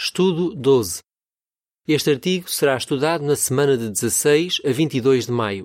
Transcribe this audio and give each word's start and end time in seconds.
Estudo 0.00 0.54
12. 0.54 1.00
Este 1.84 2.12
artigo 2.12 2.48
será 2.48 2.76
estudado 2.76 3.24
na 3.24 3.34
semana 3.34 3.76
de 3.76 3.90
16 3.90 4.60
a 4.64 4.72
22 4.72 5.26
de 5.26 5.32
maio. 5.32 5.64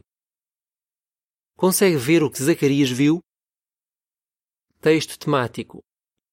Consegue 1.56 1.98
ver 1.98 2.24
o 2.24 2.32
que 2.32 2.42
Zacarias 2.42 2.90
viu? 2.90 3.20
Texto 4.82 5.20
temático. 5.20 5.84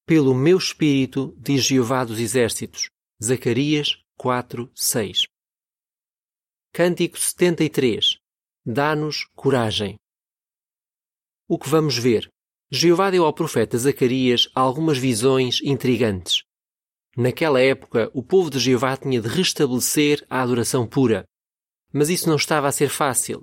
Pelo 0.06 0.34
meu 0.34 0.56
espírito, 0.56 1.36
diz 1.36 1.62
Jeová 1.62 2.02
dos 2.02 2.18
Exércitos. 2.18 2.88
Zacarias 3.22 4.02
4, 4.16 4.72
6. 4.74 5.26
Cântico 6.72 7.18
73. 7.18 8.16
Dá-nos 8.64 9.26
coragem. 9.36 9.96
O 11.46 11.58
que 11.58 11.68
vamos 11.68 11.98
ver? 11.98 12.30
Jeová 12.72 13.10
deu 13.10 13.26
ao 13.26 13.34
profeta 13.34 13.76
Zacarias 13.76 14.48
algumas 14.54 14.96
visões 14.96 15.60
intrigantes. 15.62 16.44
Naquela 17.16 17.60
época, 17.60 18.10
o 18.14 18.22
povo 18.22 18.50
de 18.50 18.58
Jeová 18.58 18.96
tinha 18.96 19.20
de 19.20 19.28
restabelecer 19.28 20.24
a 20.30 20.42
adoração 20.42 20.86
pura. 20.86 21.24
Mas 21.92 22.08
isso 22.08 22.28
não 22.28 22.36
estava 22.36 22.68
a 22.68 22.72
ser 22.72 22.88
fácil. 22.88 23.40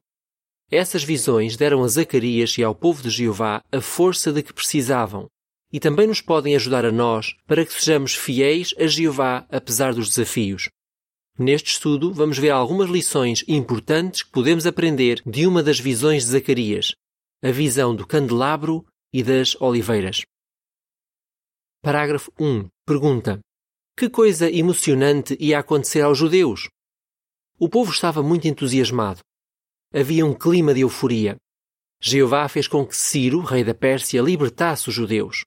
Essas 0.72 1.04
visões 1.04 1.55
deram 1.55 1.84
a 1.84 1.88
Zacarias 1.88 2.58
e 2.58 2.64
ao 2.64 2.76
povo 2.76 3.02
de 3.02 3.09
Jeová 3.09 3.64
a 3.72 3.82
força 3.82 4.32
de 4.32 4.44
que 4.44 4.54
precisavam 4.54 5.28
e 5.72 5.80
também 5.80 6.08
nos 6.08 6.22
podem 6.22 6.56
ajudar 6.56 6.86
a 6.86 6.92
nós 6.92 7.36
para 7.45 7.66
que 7.66 7.73
sejamos 7.73 8.16
fiéis 8.16 8.73
a 8.78 8.88
Jeová 8.88 9.45
apesar 9.50 9.94
dos 9.94 10.09
desafios. 10.09 10.70
Neste 11.38 11.72
estudo, 11.72 12.14
vamos 12.14 12.38
ver 12.38 12.50
algumas 12.50 12.90
lições 12.90 13.44
importantes 13.48 14.23
que 14.23 14.31
podemos 14.31 14.66
aprender 14.66 15.22
de 15.26 15.45
uma 15.45 15.62
das 15.62 15.80
visões 15.80 16.23
de 16.23 16.31
Zacarias, 16.31 16.94
a 17.44 17.52
visão 17.52 17.95
do 17.95 18.08
candelabro 18.08 18.86
e 19.14 19.22
das 19.22 19.56
oliveiras. 19.62 20.22
Parágrafo 21.84 22.31
1. 22.40 22.68
Pergunta: 22.86 23.40
que 23.98 24.12
coisa 24.12 24.48
emocionante 24.48 25.36
ia 25.40 25.58
acontecer 25.58 26.02
aos 26.02 26.20
judeus? 26.20 26.70
O 27.60 27.68
povo 27.68 27.92
estava 27.92 28.22
muito 28.22 28.48
entusiasmado. 28.48 29.22
Havia 29.92 30.23
um 30.23 30.36
clima 30.36 30.72
de 30.72 30.81
euforia. 30.81 31.36
Jeová 32.00 32.48
fez 32.48 32.68
com 32.68 32.86
que 32.86 32.95
Ciro, 32.95 33.40
rei 33.40 33.64
da 33.64 33.73
Pérsia, 33.73 34.22
libertasse 34.22 34.88
os 34.88 34.94
judeus. 34.94 35.45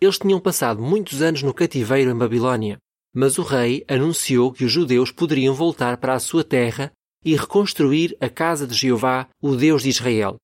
Eles 0.00 0.20
tinham 0.20 0.38
passado 0.38 0.80
muitos 0.80 1.20
anos 1.20 1.42
no 1.42 1.52
cativeiro 1.52 2.12
em 2.12 2.16
Babilônia, 2.16 2.78
mas 3.12 3.38
o 3.38 3.42
rei 3.42 3.84
anunciou 3.88 4.52
que 4.52 4.64
os 4.64 4.70
judeus 4.70 5.10
poderiam 5.10 5.52
voltar 5.52 5.96
para 5.96 6.14
a 6.14 6.20
sua 6.20 6.44
terra 6.44 6.92
e 7.24 7.34
reconstruir 7.34 8.16
a 8.20 8.28
casa 8.28 8.68
de 8.68 8.74
Jeová, 8.74 9.28
o 9.42 9.56
Deus 9.56 9.82
de 9.82 9.88
Israel. 9.88 10.36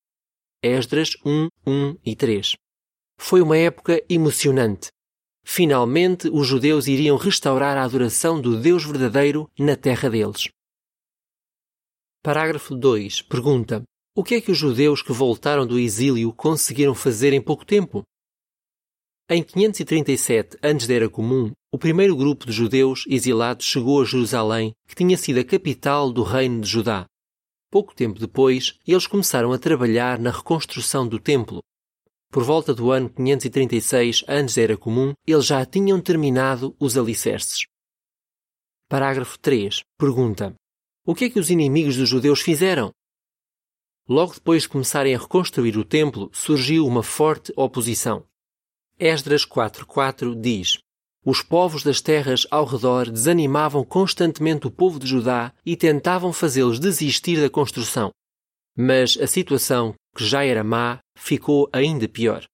Esdras 0.60 1.10
1, 1.24 1.46
1 1.64 1.96
e 2.04 2.16
3. 2.16 2.56
Foi 3.16 3.40
uma 3.40 3.56
época 3.56 4.02
emocionante. 4.08 4.88
Finalmente, 5.48 6.28
os 6.28 6.44
judeus 6.44 6.88
iriam 6.88 7.16
restaurar 7.16 7.78
a 7.78 7.84
adoração 7.84 8.40
do 8.40 8.60
Deus 8.60 8.84
verdadeiro 8.84 9.48
na 9.56 9.76
terra 9.76 10.10
deles. 10.10 10.48
Parágrafo 12.20 12.74
2. 12.74 13.22
Pergunta: 13.22 13.84
O 14.14 14.24
que 14.24 14.34
é 14.34 14.40
que 14.40 14.50
os 14.50 14.58
judeus 14.58 15.02
que 15.02 15.12
voltaram 15.12 15.64
do 15.64 15.78
exílio 15.78 16.32
conseguiram 16.32 16.96
fazer 16.96 17.32
em 17.32 17.40
pouco 17.40 17.64
tempo? 17.64 18.02
Em 19.30 19.40
537 19.40 20.58
antes 20.62 20.88
da 20.88 20.94
Era 20.94 21.08
Comum, 21.08 21.52
o 21.72 21.78
primeiro 21.78 22.16
grupo 22.16 22.44
de 22.44 22.52
judeus 22.52 23.04
exilados 23.08 23.66
chegou 23.66 24.02
a 24.02 24.04
Jerusalém, 24.04 24.72
que 24.88 24.96
tinha 24.96 25.16
sido 25.16 25.38
a 25.38 25.44
capital 25.44 26.12
do 26.12 26.24
reino 26.24 26.60
de 26.60 26.68
Judá. 26.68 27.06
Pouco 27.70 27.94
tempo 27.94 28.18
depois, 28.18 28.78
eles 28.86 29.06
começaram 29.06 29.52
a 29.52 29.58
trabalhar 29.58 30.18
na 30.18 30.32
reconstrução 30.32 31.06
do 31.06 31.20
templo, 31.20 31.60
por 32.30 32.44
volta 32.44 32.74
do 32.74 32.90
ano 32.90 33.08
536 33.08 34.24
antes 34.28 34.58
Era 34.58 34.76
Comum, 34.76 35.12
eles 35.26 35.46
já 35.46 35.64
tinham 35.64 36.00
terminado 36.00 36.76
os 36.78 36.96
alicerces. 36.96 37.66
Parágrafo 38.88 39.38
3. 39.38 39.80
Pergunta: 39.98 40.54
O 41.04 41.14
que 41.14 41.26
é 41.26 41.30
que 41.30 41.38
os 41.38 41.50
inimigos 41.50 41.96
dos 41.96 42.08
judeus 42.08 42.40
fizeram? 42.40 42.92
Logo 44.08 44.34
depois 44.34 44.62
de 44.62 44.68
começarem 44.68 45.14
a 45.14 45.18
reconstruir 45.18 45.76
o 45.76 45.84
templo, 45.84 46.30
surgiu 46.32 46.86
uma 46.86 47.02
forte 47.02 47.52
oposição. 47.56 48.24
Esdras 48.98 49.44
4.4 49.44 50.40
diz: 50.40 50.78
Os 51.24 51.42
povos 51.42 51.82
das 51.82 52.00
terras 52.00 52.46
ao 52.50 52.64
redor 52.64 53.10
desanimavam 53.10 53.84
constantemente 53.84 54.66
o 54.66 54.70
povo 54.70 55.00
de 55.00 55.06
Judá 55.08 55.52
e 55.64 55.76
tentavam 55.76 56.32
fazê-los 56.32 56.78
desistir 56.78 57.40
da 57.40 57.50
construção. 57.50 58.12
Mas 58.76 59.18
a 59.20 59.26
situação, 59.26 59.94
que 60.16 60.24
já 60.24 60.44
era 60.44 60.64
má, 60.64 60.98
ficou 61.16 61.68
ainda 61.72 62.08
pior. 62.08 62.44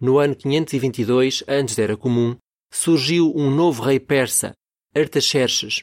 No 0.00 0.18
ano 0.18 0.36
522 0.36 1.42
antes 1.48 1.74
da 1.74 1.82
Era 1.82 1.96
Comum, 1.96 2.36
surgiu 2.70 3.32
um 3.34 3.50
novo 3.50 3.82
rei 3.82 3.98
persa, 3.98 4.52
Artaxerxes. 4.94 5.80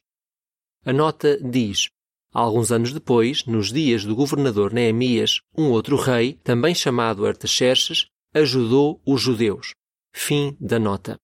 A 0.85 0.93
nota 0.93 1.37
diz: 1.41 1.89
Alguns 2.31 2.71
anos 2.71 2.93
depois, 2.93 3.45
nos 3.45 3.73
dias 3.73 4.05
do 4.05 4.15
governador 4.15 4.71
Neemias, 4.71 5.41
um 5.57 5.71
outro 5.71 5.97
rei, 5.97 6.39
também 6.43 6.75
chamado 6.75 7.25
Artaxerxes, 7.25 8.05
ajudou 8.33 9.01
os 9.05 9.21
judeus. 9.21 9.71
Fim 10.13 10.55
da 10.59 10.77
nota. 10.77 11.17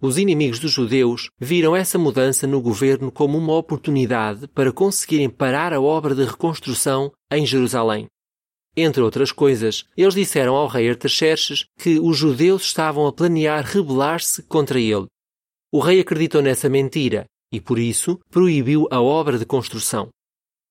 Os 0.00 0.18
inimigos 0.18 0.58
dos 0.58 0.70
judeus 0.70 1.30
viram 1.38 1.74
essa 1.74 1.98
mudança 1.98 2.46
no 2.46 2.60
governo 2.60 3.10
como 3.10 3.38
uma 3.38 3.54
oportunidade 3.54 4.46
para 4.48 4.70
conseguirem 4.70 5.30
parar 5.30 5.72
a 5.72 5.80
obra 5.80 6.14
de 6.14 6.24
reconstrução 6.24 7.10
em 7.32 7.46
Jerusalém. 7.46 8.06
Entre 8.76 9.02
outras 9.02 9.30
coisas, 9.30 9.84
eles 9.96 10.14
disseram 10.14 10.54
ao 10.56 10.66
rei 10.66 10.88
Artaxerxes 10.90 11.64
que 11.78 12.00
os 12.00 12.16
judeus 12.16 12.62
estavam 12.62 13.06
a 13.06 13.12
planear 13.12 13.64
rebelar-se 13.64 14.42
contra 14.42 14.80
ele. 14.80 15.06
O 15.72 15.80
rei 15.80 16.00
acreditou 16.00 16.42
nessa 16.42 16.68
mentira 16.68 17.24
e, 17.52 17.60
por 17.60 17.78
isso, 17.78 18.18
proibiu 18.30 18.88
a 18.90 19.00
obra 19.00 19.38
de 19.38 19.46
construção. 19.46 20.08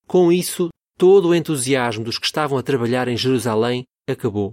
Com 0.06 0.30
isso, 0.30 0.68
todo 0.98 1.28
o 1.28 1.34
entusiasmo 1.34 2.04
dos 2.04 2.18
que 2.18 2.26
estavam 2.26 2.58
a 2.58 2.62
trabalhar 2.62 3.08
em 3.08 3.16
Jerusalém 3.16 3.84
acabou. 4.08 4.52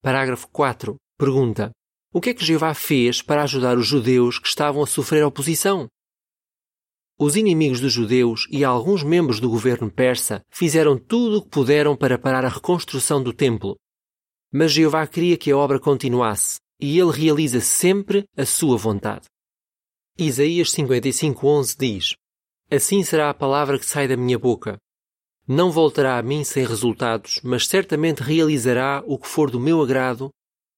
Parágrafo 0.00 0.48
4. 0.52 0.94
Pergunta: 1.18 1.72
o 2.12 2.20
que 2.20 2.30
é 2.30 2.34
que 2.34 2.44
Jeová 2.44 2.72
fez 2.72 3.20
para 3.20 3.42
ajudar 3.42 3.76
os 3.76 3.86
judeus 3.86 4.38
que 4.38 4.48
estavam 4.48 4.82
a 4.82 4.86
sofrer 4.86 5.24
oposição? 5.24 5.88
Os 7.20 7.34
inimigos 7.34 7.80
dos 7.80 7.92
judeus 7.92 8.46
e 8.48 8.64
alguns 8.64 9.02
membros 9.02 9.40
do 9.40 9.50
governo 9.50 9.90
persa 9.90 10.40
fizeram 10.50 10.96
tudo 10.96 11.38
o 11.38 11.42
que 11.42 11.48
puderam 11.48 11.96
para 11.96 12.16
parar 12.16 12.44
a 12.44 12.48
reconstrução 12.48 13.20
do 13.20 13.32
templo. 13.32 13.76
Mas 14.52 14.70
Jeová 14.70 15.04
queria 15.04 15.36
que 15.36 15.50
a 15.50 15.56
obra 15.56 15.80
continuasse 15.80 16.60
e 16.80 16.96
ele 16.96 17.10
realiza 17.10 17.60
sempre 17.60 18.24
a 18.36 18.46
sua 18.46 18.76
vontade. 18.76 19.26
Isaías 20.16 20.70
55:11 20.72 21.76
diz: 21.76 22.14
Assim 22.70 23.02
será 23.02 23.30
a 23.30 23.34
palavra 23.34 23.80
que 23.80 23.86
sai 23.86 24.06
da 24.06 24.16
minha 24.16 24.38
boca. 24.38 24.78
Não 25.46 25.72
voltará 25.72 26.18
a 26.18 26.22
mim 26.22 26.44
sem 26.44 26.64
resultados, 26.64 27.40
mas 27.42 27.66
certamente 27.66 28.22
realizará 28.22 29.02
o 29.06 29.18
que 29.18 29.26
for 29.26 29.50
do 29.50 29.58
meu 29.58 29.82
agrado 29.82 30.30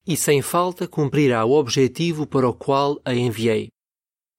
e 0.06 0.16
sem 0.16 0.40
falta 0.40 0.88
cumprirá 0.88 1.44
o 1.44 1.52
objetivo 1.52 2.26
para 2.26 2.48
o 2.48 2.54
qual 2.54 2.98
a 3.04 3.12
enviei. 3.14 3.68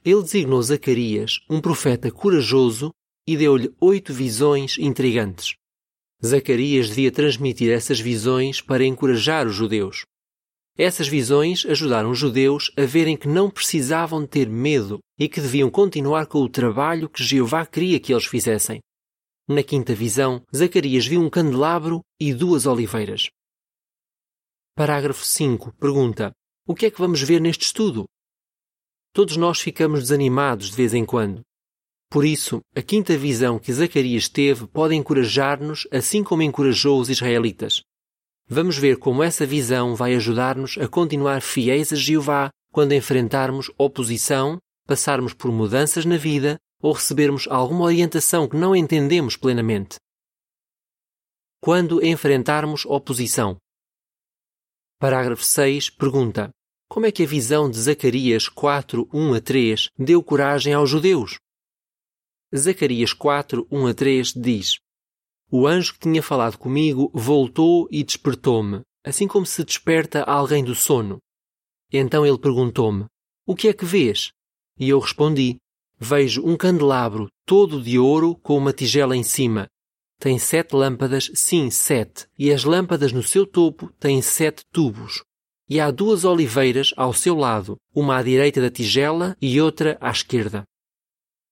Ele 0.03 0.21
designou 0.21 0.61
Zacarias, 0.61 1.39
um 1.49 1.61
profeta 1.61 2.11
corajoso, 2.11 2.91
e 3.27 3.37
deu-lhe 3.37 3.71
oito 3.79 4.11
visões 4.11 4.77
intrigantes. 4.79 5.55
Zacarias 6.25 6.89
devia 6.89 7.11
transmitir 7.11 7.71
essas 7.71 7.99
visões 7.99 8.61
para 8.61 8.85
encorajar 8.85 9.47
os 9.47 9.55
judeus. 9.55 10.05
Essas 10.77 11.07
visões 11.07 11.65
ajudaram 11.65 12.09
os 12.09 12.17
judeus 12.17 12.71
a 12.77 12.83
verem 12.83 13.15
que 13.15 13.27
não 13.27 13.49
precisavam 13.49 14.25
ter 14.25 14.49
medo 14.49 14.99
e 15.19 15.27
que 15.29 15.41
deviam 15.41 15.69
continuar 15.69 16.25
com 16.25 16.39
o 16.39 16.49
trabalho 16.49 17.09
que 17.09 17.23
Jeová 17.23 17.65
queria 17.65 17.99
que 17.99 18.13
eles 18.13 18.25
fizessem. 18.25 18.79
Na 19.47 19.61
quinta 19.61 19.93
visão, 19.93 20.43
Zacarias 20.55 21.05
viu 21.05 21.21
um 21.21 21.29
candelabro 21.29 22.01
e 22.19 22.33
duas 22.33 22.65
oliveiras. 22.65 23.29
Parágrafo 24.75 25.25
5. 25.25 25.73
Pergunta: 25.73 26.31
O 26.65 26.73
que 26.73 26.85
é 26.85 26.91
que 26.91 26.99
vamos 26.99 27.21
ver 27.21 27.41
neste 27.41 27.65
estudo? 27.65 28.05
Todos 29.13 29.35
nós 29.35 29.59
ficamos 29.59 30.01
desanimados 30.01 30.69
de 30.69 30.75
vez 30.75 30.93
em 30.93 31.05
quando. 31.05 31.41
Por 32.09 32.25
isso, 32.25 32.59
a 32.75 32.81
quinta 32.81 33.17
visão 33.17 33.59
que 33.59 33.71
Zacarias 33.71 34.27
teve 34.29 34.67
pode 34.67 34.95
encorajar-nos, 34.95 35.87
assim 35.91 36.23
como 36.23 36.41
encorajou 36.41 36.99
os 36.99 37.09
israelitas. 37.09 37.81
Vamos 38.47 38.77
ver 38.77 38.97
como 38.97 39.23
essa 39.23 39.45
visão 39.45 39.95
vai 39.95 40.13
ajudar-nos 40.15 40.77
a 40.77 40.87
continuar 40.87 41.41
fiéis 41.41 41.93
a 41.93 41.95
Jeová 41.95 42.49
quando 42.71 42.93
enfrentarmos 42.93 43.71
oposição, 43.77 44.57
passarmos 44.85 45.33
por 45.33 45.51
mudanças 45.51 46.05
na 46.05 46.17
vida 46.17 46.57
ou 46.81 46.93
recebermos 46.93 47.47
alguma 47.49 47.85
orientação 47.85 48.47
que 48.47 48.57
não 48.57 48.75
entendemos 48.75 49.37
plenamente. 49.37 49.97
Quando 51.61 52.03
enfrentarmos 52.05 52.85
oposição. 52.85 53.57
Parágrafo 54.99 55.43
6. 55.43 55.89
Pergunta: 55.91 56.49
Como 56.91 57.05
é 57.05 57.11
que 57.11 57.23
a 57.23 57.25
visão 57.25 57.69
de 57.69 57.79
Zacarias 57.79 58.49
4, 58.49 59.07
1 59.13 59.33
a 59.35 59.39
3 59.39 59.87
deu 59.97 60.21
coragem 60.21 60.73
aos 60.73 60.89
judeus? 60.89 61.39
Zacarias 62.53 63.13
4, 63.13 63.65
1 63.71 63.87
a 63.87 63.93
3 63.93 64.33
diz: 64.33 64.77
O 65.49 65.65
anjo 65.65 65.93
que 65.93 65.99
tinha 65.99 66.21
falado 66.21 66.57
comigo 66.57 67.09
voltou 67.13 67.87
e 67.89 68.03
despertou-me, 68.03 68.81
assim 69.05 69.25
como 69.25 69.45
se 69.45 69.63
desperta 69.63 70.23
alguém 70.23 70.65
do 70.65 70.75
sono. 70.75 71.19
Então 71.93 72.25
ele 72.25 72.37
perguntou-me: 72.37 73.05
O 73.47 73.55
que 73.55 73.69
é 73.69 73.73
que 73.73 73.85
vês? 73.85 74.33
E 74.77 74.89
eu 74.89 74.99
respondi: 74.99 75.55
Vejo 75.97 76.45
um 76.45 76.57
candelabro 76.57 77.29
todo 77.45 77.81
de 77.81 77.97
ouro 77.97 78.35
com 78.35 78.57
uma 78.57 78.73
tigela 78.73 79.15
em 79.15 79.23
cima. 79.23 79.65
Tem 80.19 80.37
sete 80.37 80.75
lâmpadas, 80.75 81.31
sim, 81.35 81.69
sete, 81.71 82.27
e 82.37 82.51
as 82.51 82.65
lâmpadas 82.65 83.13
no 83.13 83.23
seu 83.23 83.47
topo 83.47 83.89
têm 83.97 84.21
sete 84.21 84.65
tubos. 84.73 85.23
E 85.73 85.79
há 85.79 85.89
duas 85.89 86.25
oliveiras 86.25 86.93
ao 86.97 87.13
seu 87.13 87.33
lado, 87.33 87.77
uma 87.95 88.17
à 88.17 88.21
direita 88.21 88.59
da 88.59 88.69
tigela 88.69 89.37
e 89.41 89.61
outra 89.61 89.97
à 90.01 90.11
esquerda. 90.11 90.65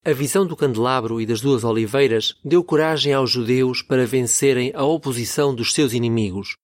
A 0.04 0.12
visão 0.12 0.46
do 0.46 0.58
candelabro 0.58 1.22
e 1.22 1.26
das 1.26 1.40
duas 1.40 1.64
oliveiras 1.64 2.36
deu 2.44 2.62
coragem 2.62 3.14
aos 3.14 3.32
judeus 3.32 3.82
para 3.82 4.06
vencerem 4.06 4.74
a 4.76 4.84
oposição 4.84 5.56
dos 5.56 5.72
seus 5.72 5.94
inimigos. 5.94 6.58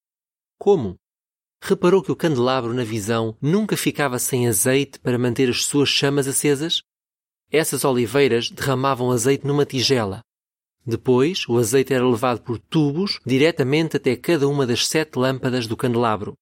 Como? 0.60 0.98
Reparou 1.62 2.04
que 2.04 2.12
o 2.12 2.16
candelabro 2.18 2.74
na 2.74 2.84
visão 2.84 3.38
nunca 3.42 3.78
ficava 3.78 4.20
sem 4.20 4.50
azeite 4.50 5.00
para 5.00 5.18
manter 5.18 5.50
as 5.50 5.64
suas 5.64 5.88
chamas 5.88 6.28
acesas? 6.28 6.82
Essas 7.50 7.86
oliveiras 7.86 8.52
derramavam 8.52 9.12
azeite 9.12 9.48
numa 9.48 9.66
tigela. 9.66 10.20
Depois, 10.86 11.48
o 11.48 11.58
azeite 11.58 11.94
era 11.94 12.06
levado 12.06 12.42
por 12.42 12.60
tubos 12.60 13.18
diretamente 13.26 13.96
até 13.96 14.14
cada 14.18 14.46
uma 14.46 14.68
das 14.68 14.86
sete 14.86 15.18
lâmpadas 15.18 15.68
do 15.68 15.78
candelabro. 15.78 16.36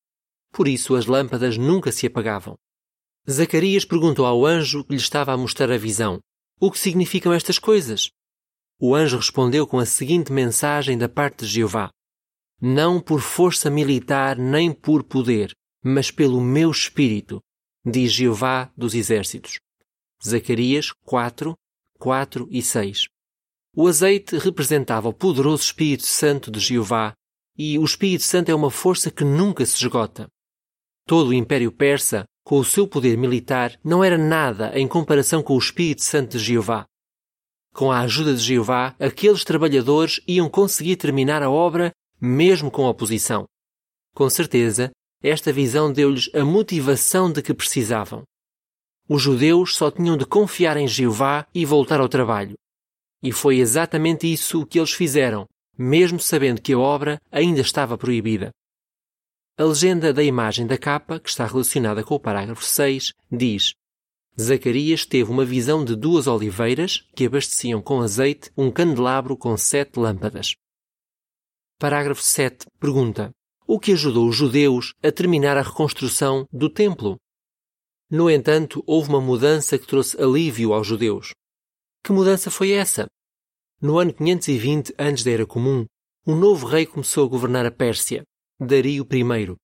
Por 0.53 0.67
isso, 0.67 0.95
as 0.95 1.05
lâmpadas 1.05 1.57
nunca 1.57 1.91
se 1.91 2.07
apagavam. 2.07 2.55
Zacarias 3.29 3.83
perguntou 3.83 4.25
ao 4.25 4.45
anjo 4.45 4.85
que 4.85 4.91
lhe 4.91 5.01
estava 5.01 5.33
a 5.33 5.37
mostrar 5.37 5.71
a 5.71 5.77
visão: 5.77 6.19
O 6.61 6.71
que 6.71 6.79
significam 6.79 7.33
estas 7.33 7.59
coisas? 7.59 8.09
O 8.79 8.95
anjo 8.95 9.17
respondeu 9.17 9.67
com 9.67 9.79
a 9.79 9.85
seguinte 9.85 10.31
mensagem 10.31 10.97
da 10.97 11.09
parte 11.09 11.43
de 11.43 11.51
Jeová: 11.51 11.89
não 12.65 13.01
por 13.01 13.19
força 13.19 13.69
militar 13.69 14.37
nem 14.37 14.71
por 14.71 15.03
poder, 15.03 15.51
mas 15.83 16.09
pelo 16.09 16.39
meu 16.39 16.71
espírito, 16.71 17.41
diz 17.85 18.13
Jeová 18.13 18.71
dos 18.77 18.95
Exércitos. 18.95 19.59
Zacarias 20.25 20.89
4, 21.03 21.53
4 21.99 22.47
e 22.49 22.61
6. 22.61 23.07
O 23.75 23.85
azeite 23.85 24.37
representava 24.37 25.09
o 25.09 25.13
poderoso 25.13 25.63
Espírito 25.63 26.05
Santo 26.05 26.49
de 26.49 26.61
Jeová, 26.61 27.13
e 27.57 27.77
o 27.77 27.83
Espírito 27.83 28.23
Santo 28.23 28.47
é 28.47 28.55
uma 28.55 28.71
força 28.71 29.11
que 29.11 29.25
nunca 29.25 29.65
se 29.65 29.75
esgota. 29.75 30.29
Todo 31.05 31.29
o 31.29 31.33
Império 31.33 31.71
Persa, 31.71 32.25
com 32.43 32.59
o 32.59 32.65
seu 32.65 32.87
poder 32.87 33.17
militar, 33.17 33.77
não 33.83 34.03
era 34.03 34.17
nada 34.17 34.71
em 34.77 34.87
comparação 34.87 35.43
com 35.43 35.55
o 35.55 35.59
Espírito 35.59 36.03
Santo 36.03 36.37
de 36.37 36.43
Jeová. 36.43 36.85
Com 37.73 37.91
a 37.91 38.01
ajuda 38.01 38.33
de 38.33 38.41
Jeová, 38.41 38.95
aqueles 38.99 39.43
trabalhadores 39.43 40.21
iam 40.27 40.49
conseguir 40.49 40.95
terminar 40.95 41.41
a 41.41 41.49
obra 41.49 41.91
mesmo 42.21 42.71
com 42.71 42.85
oposição. 42.85 43.45
Com 44.15 44.29
certeza, 44.29 44.91
esta 45.21 45.51
visão 45.51 45.91
deu-lhes 45.91 46.29
a 46.33 46.45
motivação 46.45 47.31
de 47.31 47.41
que 47.41 47.53
precisavam. 47.53 48.23
Os 49.09 49.21
judeus 49.21 49.75
só 49.75 49.91
tinham 49.91 50.15
de 50.15 50.25
confiar 50.25 50.77
em 50.77 50.87
Jeová 50.87 51.45
e 51.53 51.65
voltar 51.65 51.99
ao 51.99 52.07
trabalho. 52.07 52.55
E 53.21 53.31
foi 53.31 53.57
exatamente 53.57 54.31
isso 54.31 54.65
que 54.65 54.79
eles 54.79 54.91
fizeram, 54.91 55.45
mesmo 55.77 56.19
sabendo 56.19 56.61
que 56.61 56.73
a 56.73 56.79
obra 56.79 57.19
ainda 57.31 57.59
estava 57.59 57.97
proibida. 57.97 58.51
A 59.55 59.63
legenda 59.63 60.11
da 60.11 60.23
imagem 60.23 60.65
da 60.65 60.79
capa, 60.79 61.19
que 61.19 61.29
está 61.29 61.45
relacionada 61.45 62.03
com 62.03 62.15
o 62.15 62.19
parágrafo 62.19 62.65
6, 62.65 63.13
diz: 63.31 63.75
Zacarias 64.39 65.05
teve 65.05 65.29
uma 65.29 65.45
visão 65.45 65.85
de 65.85 65.95
duas 65.95 66.25
oliveiras 66.25 67.07
que 67.15 67.27
abasteciam 67.27 67.79
com 67.79 68.01
azeite 68.01 68.49
um 68.57 68.71
candelabro 68.71 69.37
com 69.37 69.55
sete 69.55 69.99
lâmpadas. 69.99 70.55
Parágrafo 71.77 72.23
7. 72.23 72.65
Pergunta: 72.79 73.29
O 73.67 73.79
que 73.79 73.91
ajudou 73.91 74.27
os 74.27 74.35
judeus 74.35 74.95
a 75.03 75.11
terminar 75.11 75.55
a 75.55 75.61
reconstrução 75.61 76.47
do 76.51 76.67
templo? 76.67 77.17
No 78.09 78.31
entanto, 78.31 78.83
houve 78.87 79.09
uma 79.09 79.21
mudança 79.21 79.77
que 79.77 79.85
trouxe 79.85 80.19
alívio 80.19 80.73
aos 80.73 80.87
judeus. 80.87 81.31
Que 82.03 82.11
mudança 82.11 82.49
foi 82.49 82.71
essa? 82.71 83.05
No 83.79 83.99
ano 83.99 84.15
520 84.15 84.95
antes 84.97 85.23
da 85.23 85.29
Era 85.29 85.45
Comum, 85.45 85.85
um 86.25 86.35
novo 86.35 86.65
rei 86.65 86.87
começou 86.87 87.27
a 87.27 87.29
governar 87.29 87.67
a 87.67 87.71
Pérsia, 87.71 88.23
Dario 88.59 89.07
I. 89.11 89.55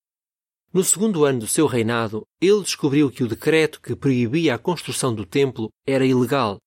No 0.73 0.83
segundo 0.83 1.25
ano 1.25 1.39
do 1.39 1.47
seu 1.47 1.65
reinado, 1.65 2.23
ele 2.41 2.61
descobriu 2.61 3.09
que 3.09 3.23
o 3.23 3.27
decreto 3.27 3.81
que 3.81 3.95
proibia 3.95 4.55
a 4.55 4.59
construção 4.59 5.13
do 5.13 5.25
templo 5.25 5.69
era 5.87 6.05
ilegal. 6.05 6.57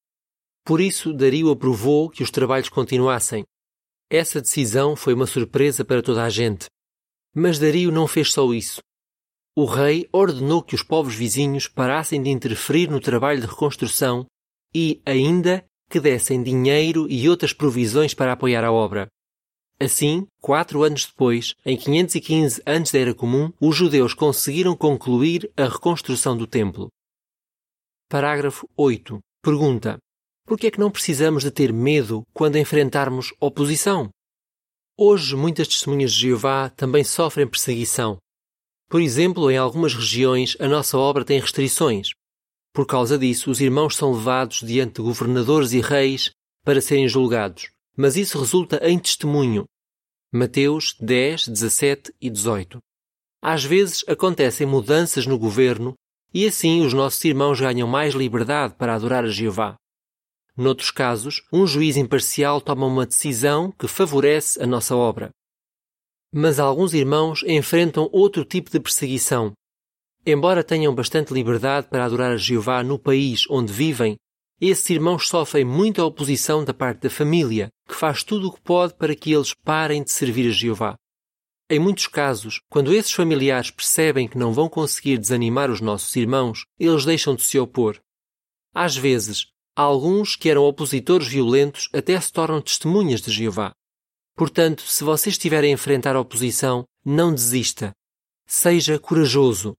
Por 0.64 0.80
isso, 0.80 1.12
Dario 1.12 1.50
aprovou 1.50 2.10
que 2.10 2.22
os 2.22 2.30
trabalhos 2.30 2.68
continuassem, 2.68 3.44
essa 4.14 4.42
decisão 4.42 4.94
foi 4.94 5.14
uma 5.14 5.26
surpresa 5.26 5.86
para 5.86 6.02
toda 6.02 6.22
a 6.22 6.28
gente. 6.28 6.66
Mas 7.34 7.58
Dario 7.58 7.90
não 7.90 8.06
fez 8.06 8.30
só 8.30 8.52
isso. 8.52 8.82
O 9.56 9.64
rei 9.64 10.06
ordenou 10.12 10.62
que 10.62 10.74
os 10.74 10.82
povos 10.82 11.14
vizinhos 11.14 11.66
parassem 11.66 12.22
de 12.22 12.28
interferir 12.28 12.90
no 12.90 13.00
trabalho 13.00 13.40
de 13.40 13.46
reconstrução 13.46 14.26
e, 14.74 15.00
ainda, 15.06 15.64
que 15.88 15.98
dessem 15.98 16.42
dinheiro 16.42 17.06
e 17.08 17.26
outras 17.26 17.54
provisões 17.54 18.12
para 18.12 18.34
apoiar 18.34 18.64
a 18.64 18.70
obra. 18.70 19.08
Assim, 19.82 20.28
quatro 20.40 20.84
anos 20.84 21.06
depois, 21.06 21.56
em 21.66 21.76
515 21.76 22.62
antes 22.64 22.92
da 22.92 23.00
Era 23.00 23.12
Comum, 23.12 23.52
os 23.60 23.74
judeus 23.74 24.14
conseguiram 24.14 24.76
concluir 24.76 25.50
a 25.56 25.64
reconstrução 25.64 26.36
do 26.36 26.46
templo. 26.46 26.88
Parágrafo 28.08 28.68
8. 28.76 29.18
Pergunta: 29.42 29.98
por 30.46 30.56
que 30.56 30.68
é 30.68 30.70
que 30.70 30.78
não 30.78 30.88
precisamos 30.88 31.42
de 31.42 31.50
ter 31.50 31.72
medo 31.72 32.22
quando 32.32 32.58
enfrentarmos 32.58 33.34
oposição? 33.40 34.08
Hoje, 34.96 35.34
muitas 35.34 35.66
testemunhas 35.66 36.12
de 36.12 36.28
Jeová 36.28 36.68
também 36.68 37.02
sofrem 37.02 37.48
perseguição. 37.48 38.18
Por 38.88 39.00
exemplo, 39.00 39.50
em 39.50 39.56
algumas 39.56 39.94
regiões, 39.94 40.56
a 40.60 40.68
nossa 40.68 40.96
obra 40.96 41.24
tem 41.24 41.40
restrições. 41.40 42.10
Por 42.72 42.86
causa 42.86 43.18
disso, 43.18 43.50
os 43.50 43.60
irmãos 43.60 43.96
são 43.96 44.12
levados 44.12 44.60
diante 44.60 44.96
de 44.96 45.02
governadores 45.02 45.72
e 45.72 45.80
reis 45.80 46.30
para 46.64 46.80
serem 46.80 47.08
julgados. 47.08 47.70
Mas 47.96 48.16
isso 48.16 48.38
resulta 48.38 48.78
em 48.88 48.96
testemunho. 48.96 49.64
Mateus 50.34 50.96
10, 50.98 51.48
17 51.48 52.14
e 52.18 52.30
18. 52.30 52.78
Às 53.42 53.64
vezes 53.64 54.02
acontecem 54.08 54.66
mudanças 54.66 55.26
no 55.26 55.38
governo 55.38 55.92
e 56.32 56.46
assim 56.46 56.80
os 56.80 56.94
nossos 56.94 57.22
irmãos 57.22 57.60
ganham 57.60 57.86
mais 57.86 58.14
liberdade 58.14 58.74
para 58.78 58.94
adorar 58.94 59.24
a 59.24 59.28
Jeová. 59.28 59.76
Noutros 60.56 60.90
casos, 60.90 61.42
um 61.52 61.66
juiz 61.66 61.98
imparcial 61.98 62.62
toma 62.62 62.86
uma 62.86 63.04
decisão 63.04 63.70
que 63.72 63.86
favorece 63.86 64.62
a 64.62 64.66
nossa 64.66 64.96
obra. 64.96 65.28
Mas 66.32 66.58
alguns 66.58 66.94
irmãos 66.94 67.42
enfrentam 67.46 68.08
outro 68.10 68.42
tipo 68.42 68.70
de 68.70 68.80
perseguição. 68.80 69.52
Embora 70.24 70.64
tenham 70.64 70.94
bastante 70.94 71.34
liberdade 71.34 71.88
para 71.88 72.06
adorar 72.06 72.32
a 72.32 72.38
Jeová 72.38 72.82
no 72.82 72.98
país 72.98 73.42
onde 73.50 73.70
vivem, 73.70 74.16
esses 74.68 74.88
irmãos 74.90 75.28
sofrem 75.28 75.64
muita 75.64 76.04
oposição 76.04 76.64
da 76.64 76.72
parte 76.72 77.00
da 77.02 77.10
família, 77.10 77.68
que 77.88 77.94
faz 77.94 78.22
tudo 78.22 78.48
o 78.48 78.52
que 78.52 78.60
pode 78.60 78.94
para 78.94 79.14
que 79.14 79.32
eles 79.32 79.54
parem 79.54 80.02
de 80.02 80.10
servir 80.10 80.48
a 80.48 80.52
Jeová. 80.52 80.96
Em 81.68 81.78
muitos 81.78 82.06
casos, 82.06 82.60
quando 82.68 82.92
esses 82.92 83.12
familiares 83.12 83.70
percebem 83.70 84.28
que 84.28 84.38
não 84.38 84.52
vão 84.52 84.68
conseguir 84.68 85.18
desanimar 85.18 85.70
os 85.70 85.80
nossos 85.80 86.14
irmãos, 86.16 86.64
eles 86.78 87.04
deixam 87.04 87.34
de 87.34 87.42
se 87.42 87.58
opor. 87.58 87.98
Às 88.74 88.96
vezes, 88.96 89.52
Alguns 89.74 90.36
que 90.36 90.50
eram 90.50 90.64
opositores 90.64 91.26
violentos 91.26 91.88
até 91.94 92.20
se 92.20 92.30
tornam 92.30 92.60
testemunhas 92.60 93.22
de 93.22 93.32
Jeová. 93.32 93.72
Portanto, 94.36 94.82
se 94.82 95.02
você 95.02 95.30
estiver 95.30 95.64
a 95.64 95.68
enfrentar 95.68 96.14
a 96.14 96.20
oposição, 96.20 96.84
não 97.02 97.34
desista. 97.34 97.92
Seja 98.46 98.98
corajoso. 98.98 99.74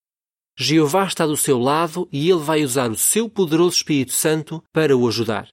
Jeová 0.57 1.05
está 1.05 1.25
do 1.25 1.35
seu 1.35 1.57
lado 1.57 2.07
e 2.11 2.29
ele 2.29 2.39
vai 2.39 2.63
usar 2.63 2.91
o 2.91 2.97
seu 2.97 3.29
poderoso 3.29 3.77
Espírito 3.77 4.13
Santo 4.13 4.63
para 4.71 4.95
o 4.95 5.07
ajudar. 5.07 5.49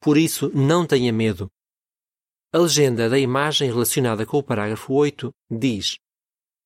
Por 0.00 0.16
isso, 0.16 0.50
não 0.54 0.86
tenha 0.86 1.12
medo. 1.12 1.48
A 2.52 2.58
legenda 2.58 3.08
da 3.08 3.18
imagem 3.18 3.68
relacionada 3.68 4.26
com 4.26 4.38
o 4.38 4.42
parágrafo 4.42 4.92
8 4.92 5.30
diz: 5.50 5.96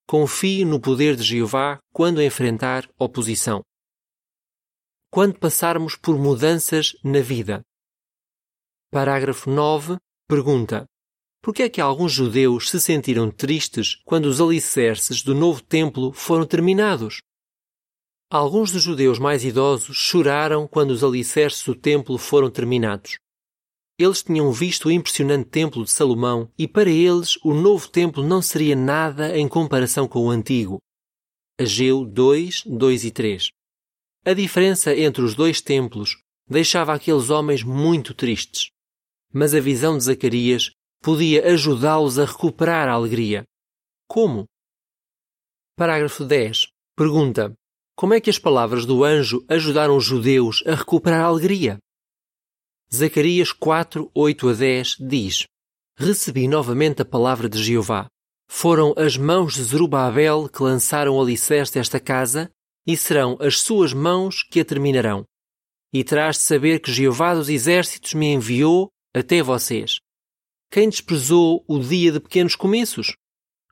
Confie 0.09 0.65
no 0.65 0.81
poder 0.81 1.17
de 1.17 1.23
Jeová 1.23 1.79
quando 1.93 2.23
enfrentar 2.23 2.89
oposição 2.99 3.63
quando 5.15 5.39
passarmos 5.39 5.95
por 5.95 6.19
mudanças 6.19 6.97
na 7.05 7.21
vida. 7.21 7.63
Parágrafo 8.91 9.49
9. 9.49 9.97
Pergunta: 10.27 10.87
Por 11.41 11.55
que 11.55 11.63
é 11.63 11.71
que 11.71 11.81
alguns 11.81 12.11
judeus 12.11 12.69
se 12.69 12.81
sentiram 12.81 13.31
tristes 13.31 13.95
quando 14.05 14.25
os 14.25 14.41
alicerces 14.41 15.23
do 15.23 15.33
novo 15.33 15.63
templo 15.63 16.13
foram 16.13 16.45
terminados? 16.45 17.19
Alguns 18.31 18.73
dos 18.73 18.83
judeus 18.83 19.19
mais 19.19 19.45
idosos 19.45 19.97
choraram 19.97 20.67
quando 20.67 20.91
os 20.91 21.05
alicerces 21.05 21.65
do 21.65 21.75
templo 21.75 22.19
foram 22.19 22.51
terminados. 22.51 23.19
Eles 23.99 24.23
tinham 24.23 24.51
visto 24.51 24.87
o 24.87 24.91
impressionante 24.91 25.49
templo 25.49 25.85
de 25.85 25.91
Salomão 25.91 26.51
e 26.59 26.67
para 26.67 26.91
eles 26.91 27.37
o 27.45 27.55
novo 27.55 27.89
templo 27.89 28.27
não 28.27 28.43
seria 28.43 28.75
nada 28.75 29.39
em 29.39 29.47
comparação 29.47 30.09
com 30.09 30.27
o 30.27 30.31
antigo. 30.31 30.81
Ageu 31.61 32.05
2, 32.05 32.65
2 32.67 33.05
e 33.05 33.11
3. 33.13 33.51
A 34.27 34.33
diferença 34.33 34.97
entre 34.97 35.23
os 35.23 35.35
dois 35.35 35.61
templos 35.61 36.17
deixava 36.49 36.93
aqueles 36.93 37.31
homens 37.31 37.63
muito 37.63 38.13
tristes. 38.15 38.71
Mas 39.33 39.55
a 39.55 39.61
visão 39.61 39.97
de 39.97 40.05
Zacarias 40.05 40.71
podia 41.01 41.47
ajudá-los 41.53 42.19
a 42.19 42.25
recuperar 42.25 42.89
a 42.89 42.93
alegria. 42.93 43.45
Como? 44.09 44.47
Parágrafo 45.77 46.25
10. 46.25 46.67
Pergunta: 46.97 47.55
Como 47.97 48.13
é 48.13 48.21
que 48.21 48.29
as 48.29 48.41
palavras 48.41 48.85
do 48.85 49.05
anjo 49.05 49.45
ajudaram 49.49 49.97
os 49.97 50.05
judeus 50.05 50.65
a 50.67 50.75
recuperar 50.75 51.21
a 51.21 51.27
alegria? 51.27 51.79
Zacarias 52.93 53.53
4, 53.53 54.11
8 54.13 54.49
a 54.49 54.53
10 54.53 54.97
diz: 54.99 55.45
Recebi 55.97 56.49
novamente 56.49 57.03
a 57.03 57.05
palavra 57.05 57.49
de 57.49 57.63
Jeová. 57.63 58.09
Foram 58.51 58.95
as 58.97 59.17
mãos 59.17 59.55
de 59.55 59.63
Zerubabel 59.63 60.49
que 60.49 60.63
lançaram 60.63 61.15
o 61.15 61.23
alicerce 61.23 61.75
desta 61.75 62.01
casa, 62.01 62.51
e 62.85 62.97
serão 62.97 63.39
as 63.41 63.61
suas 63.61 63.93
mãos 63.93 64.43
que 64.43 64.59
a 64.59 64.65
terminarão. 64.65 65.25
E 65.93 66.03
terás 66.03 66.37
de 66.37 66.43
saber 66.43 66.81
que 66.81 66.93
Jeová 66.93 67.33
dos 67.35 67.49
exércitos 67.49 68.13
me 68.15 68.27
enviou 68.27 68.89
até 69.15 69.41
vocês. 69.41 70.01
Quem 70.69 70.89
desprezou 70.89 71.65
o 71.69 71.79
dia 71.79 72.11
de 72.11 72.19
pequenos 72.19 72.57
começos? 72.57 73.15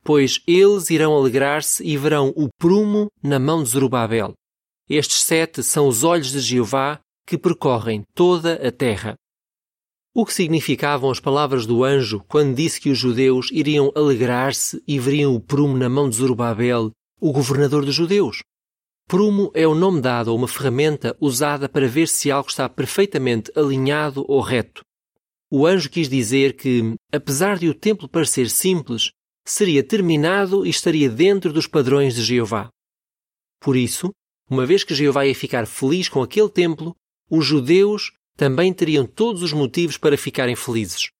Pois 0.04 0.40
eles 0.46 0.90
irão 0.90 1.14
alegrar-se 1.14 1.84
e 1.84 1.96
verão 1.96 2.32
o 2.36 2.48
prumo 2.58 3.08
na 3.22 3.38
mão 3.38 3.62
de 3.62 3.70
Zerubabel. 3.70 4.34
Estes 4.88 5.22
sete 5.22 5.62
são 5.62 5.86
os 5.86 6.02
olhos 6.02 6.32
de 6.32 6.40
Jeová 6.40 7.00
que 7.26 7.38
percorrem 7.38 8.02
toda 8.14 8.54
a 8.66 8.72
terra. 8.72 9.14
O 10.14 10.26
que 10.26 10.34
significavam 10.34 11.10
as 11.10 11.20
palavras 11.20 11.64
do 11.64 11.84
anjo 11.84 12.22
quando 12.28 12.54
disse 12.54 12.80
que 12.80 12.90
os 12.90 12.98
judeus 12.98 13.48
iriam 13.50 13.90
alegrar-se 13.94 14.82
e 14.86 14.98
veriam 14.98 15.34
o 15.34 15.40
prumo 15.40 15.76
na 15.78 15.88
mão 15.88 16.10
de 16.10 16.16
Zorobabel, 16.16 16.90
o 17.18 17.32
governador 17.32 17.84
dos 17.84 17.94
judeus? 17.94 18.42
Prumo 19.08 19.50
é 19.54 19.66
o 19.66 19.74
nome 19.74 20.00
dado 20.00 20.30
a 20.30 20.34
uma 20.34 20.48
ferramenta 20.48 21.16
usada 21.20 21.68
para 21.68 21.88
ver 21.88 22.08
se 22.08 22.30
algo 22.30 22.48
está 22.48 22.68
perfeitamente 22.68 23.50
alinhado 23.56 24.24
ou 24.28 24.40
reto. 24.40 24.82
O 25.50 25.66
anjo 25.66 25.88
quis 25.88 26.08
dizer 26.08 26.56
que, 26.56 26.94
apesar 27.12 27.58
de 27.58 27.68
o 27.68 27.74
templo 27.74 28.08
parecer 28.08 28.50
simples, 28.50 29.10
seria 29.44 29.82
terminado 29.82 30.66
e 30.66 30.70
estaria 30.70 31.08
dentro 31.08 31.52
dos 31.52 31.66
padrões 31.66 32.14
de 32.14 32.22
Jeová. 32.22 32.68
Por 33.60 33.76
isso, 33.76 34.10
uma 34.48 34.66
vez 34.66 34.84
que 34.84 34.94
Jeová 34.94 35.26
ia 35.26 35.34
ficar 35.34 35.66
feliz 35.66 36.08
com 36.08 36.22
aquele 36.22 36.48
templo, 36.48 36.94
os 37.30 37.44
judeus 37.44 38.12
também 38.36 38.72
teriam 38.72 39.06
todos 39.06 39.42
os 39.42 39.52
motivos 39.52 39.96
para 39.96 40.18
ficarem 40.18 40.56
felizes. 40.56 41.10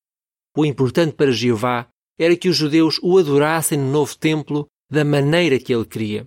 O 0.56 0.64
importante 0.64 1.14
para 1.14 1.32
Jeová 1.32 1.88
era 2.18 2.36
que 2.36 2.48
os 2.48 2.56
judeus 2.56 2.98
o 3.02 3.18
adorassem 3.18 3.78
no 3.78 3.90
novo 3.90 4.16
templo 4.16 4.66
da 4.90 5.04
maneira 5.04 5.58
que 5.58 5.74
ele 5.74 5.86
queria. 5.86 6.24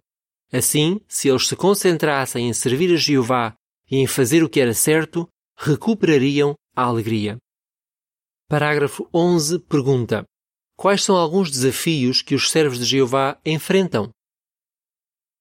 Assim, 0.51 0.99
se 1.07 1.29
eles 1.29 1.47
se 1.47 1.55
concentrassem 1.55 2.47
em 2.47 2.53
servir 2.53 2.93
a 2.93 2.97
Jeová 2.97 3.53
e 3.89 3.97
em 3.97 4.07
fazer 4.07 4.43
o 4.43 4.49
que 4.49 4.59
era 4.59 4.73
certo, 4.73 5.27
recuperariam 5.57 6.55
a 6.75 6.83
alegria. 6.83 7.37
Parágrafo 8.47 9.07
11 9.13 9.59
pergunta: 9.59 10.25
Quais 10.77 11.03
são 11.03 11.15
alguns 11.15 11.49
desafios 11.49 12.21
que 12.21 12.35
os 12.35 12.51
servos 12.51 12.79
de 12.79 12.85
Jeová 12.85 13.39
enfrentam? 13.45 14.09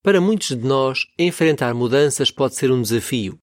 Para 0.01 0.21
muitos 0.21 0.49
de 0.49 0.65
nós, 0.65 1.01
enfrentar 1.19 1.75
mudanças 1.75 2.31
pode 2.31 2.55
ser 2.55 2.71
um 2.71 2.81
desafio. 2.81 3.37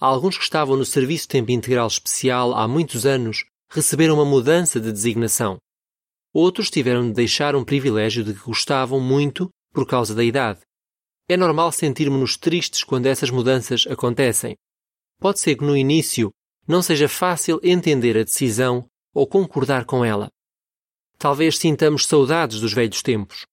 Alguns 0.00 0.36
que 0.36 0.42
estavam 0.42 0.76
no 0.76 0.84
Serviço 0.84 1.28
Tempo 1.28 1.52
Integral 1.52 1.86
Especial 1.86 2.52
há 2.54 2.66
muitos 2.66 3.06
anos 3.06 3.44
receberam 3.70 4.14
uma 4.14 4.24
mudança 4.24 4.80
de 4.80 4.90
designação. 4.90 5.58
Outros 6.32 6.68
tiveram 6.68 7.06
de 7.06 7.12
deixar 7.12 7.54
um 7.54 7.64
privilégio 7.64 8.24
de 8.24 8.34
que 8.34 8.40
gostavam 8.40 8.98
muito 8.98 9.48
por 9.72 9.86
causa 9.86 10.14
da 10.14 10.24
idade. 10.24 10.60
É 11.28 11.36
normal 11.36 11.70
sentirmos-nos 11.70 12.36
tristes 12.36 12.82
quando 12.82 13.06
essas 13.06 13.30
mudanças 13.30 13.86
acontecem. 13.86 14.56
Pode 15.20 15.38
ser 15.38 15.54
que 15.54 15.64
no 15.64 15.76
início 15.76 16.30
não 16.66 16.82
seja 16.82 17.08
fácil 17.08 17.60
entender 17.62 18.18
a 18.18 18.24
decisão 18.24 18.84
ou 19.14 19.26
concordar 19.26 19.84
com 19.84 20.04
ela. 20.04 20.28
Talvez 21.20 21.58
sintamos 21.58 22.06
saudades 22.06 22.60
dos 22.60 22.72
velhos 22.72 23.02
tempos. 23.02 23.44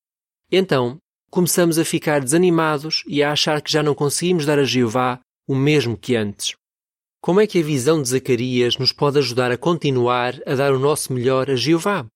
Então, 0.49 0.99
começamos 1.29 1.77
a 1.77 1.83
ficar 1.83 2.21
desanimados 2.21 3.03
e 3.05 3.21
a 3.21 3.33
achar 3.33 3.61
que 3.61 3.69
já 3.69 3.83
não 3.83 3.93
conseguimos 3.93 4.45
dar 4.45 4.57
a 4.57 4.63
Jeová 4.63 5.19
o 5.45 5.53
mesmo 5.53 5.97
que 5.97 6.15
antes. 6.15 6.55
Como 7.21 7.41
é 7.41 7.45
que 7.45 7.59
a 7.59 7.63
visão 7.63 8.01
de 8.01 8.07
Zacarias 8.07 8.77
nos 8.77 8.93
pode 8.93 9.19
ajudar 9.19 9.51
a 9.51 9.57
continuar 9.57 10.35
a 10.45 10.55
dar 10.55 10.71
o 10.71 10.79
nosso 10.79 11.11
melhor 11.11 11.51
a 11.51 11.57
Jeová? 11.57 12.07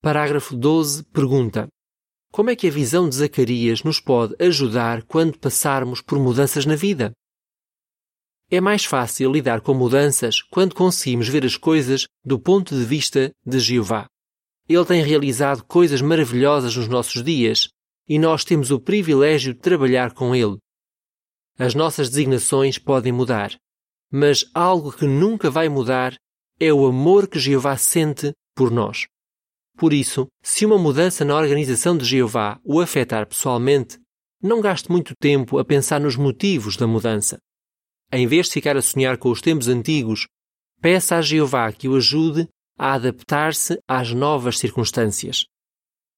Parágrafo 0.00 0.54
12 0.56 1.02
pergunta: 1.06 1.66
Como 2.30 2.50
é 2.50 2.54
que 2.54 2.68
a 2.68 2.70
visão 2.70 3.08
de 3.08 3.16
Zacarias 3.16 3.82
nos 3.82 3.98
pode 3.98 4.36
ajudar 4.38 5.02
quando 5.02 5.40
passarmos 5.40 6.00
por 6.00 6.20
mudanças 6.20 6.64
na 6.64 6.76
vida? 6.76 7.10
É 8.50 8.60
mais 8.60 8.84
fácil 8.84 9.32
lidar 9.32 9.60
com 9.60 9.74
mudanças 9.74 10.42
quando 10.42 10.74
conseguimos 10.74 11.28
ver 11.28 11.44
as 11.44 11.56
coisas 11.56 12.06
do 12.24 12.38
ponto 12.38 12.76
de 12.76 12.84
vista 12.84 13.30
de 13.44 13.58
Jeová. 13.58 14.06
Ele 14.68 14.84
tem 14.84 15.02
realizado 15.02 15.64
coisas 15.64 16.00
maravilhosas 16.00 16.76
nos 16.76 16.88
nossos 16.88 17.22
dias 17.22 17.68
e 18.08 18.18
nós 18.18 18.44
temos 18.44 18.70
o 18.70 18.80
privilégio 18.80 19.54
de 19.54 19.60
trabalhar 19.60 20.12
com 20.12 20.34
ele. 20.34 20.58
As 21.58 21.74
nossas 21.74 22.08
designações 22.08 22.78
podem 22.78 23.12
mudar, 23.12 23.56
mas 24.10 24.44
algo 24.54 24.92
que 24.92 25.06
nunca 25.06 25.50
vai 25.50 25.68
mudar 25.68 26.14
é 26.60 26.72
o 26.72 26.86
amor 26.86 27.26
que 27.26 27.38
Jeová 27.38 27.76
sente 27.76 28.32
por 28.54 28.70
nós. 28.70 29.06
Por 29.76 29.92
isso, 29.92 30.28
se 30.42 30.64
uma 30.64 30.78
mudança 30.78 31.24
na 31.24 31.36
organização 31.36 31.96
de 31.96 32.04
Jeová 32.04 32.60
o 32.64 32.80
afetar 32.80 33.26
pessoalmente, 33.26 33.98
não 34.40 34.60
gaste 34.60 34.90
muito 34.90 35.14
tempo 35.18 35.58
a 35.58 35.64
pensar 35.64 36.00
nos 36.00 36.16
motivos 36.16 36.76
da 36.76 36.86
mudança. 36.86 37.38
Em 38.12 38.26
vez 38.26 38.46
de 38.46 38.52
ficar 38.52 38.76
a 38.76 38.82
sonhar 38.82 39.18
com 39.18 39.30
os 39.30 39.40
tempos 39.40 39.68
antigos, 39.68 40.26
peça 40.80 41.16
a 41.16 41.22
Jeová 41.22 41.72
que 41.72 41.88
o 41.88 41.96
ajude 41.96 42.48
a 42.78 42.94
adaptar-se 42.94 43.78
às 43.88 44.12
novas 44.12 44.58
circunstâncias. 44.58 45.46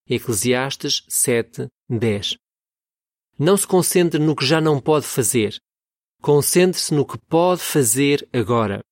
Eclesiastes 0.09 1.02
7, 1.09 1.69
10 1.88 2.37
não 3.38 3.57
se 3.57 3.66
concentre 3.66 4.19
no 4.19 4.35
que 4.35 4.47
já 4.47 4.61
não 4.61 4.81
pode 4.81 5.07
fazer. 5.07 5.57
Concentre-se 6.23 6.95
no 6.95 7.05
que 7.05 7.19
pode 7.19 7.61
fazer 7.61 8.26
agora. 8.33 8.83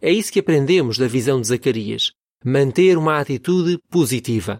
É 0.00 0.10
isso 0.10 0.32
que 0.32 0.40
aprendemos 0.40 0.98
da 0.98 1.08
visão 1.08 1.40
de 1.40 1.48
Zacarias: 1.48 2.12
manter 2.44 2.98
uma 2.98 3.18
atitude 3.18 3.78
positiva. 3.90 4.58